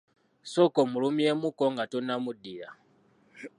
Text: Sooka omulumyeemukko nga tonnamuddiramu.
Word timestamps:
Sooka 0.51 0.77
omulumyeemukko 0.85 1.63
nga 1.73 1.83
tonnamuddiramu. 1.91 2.77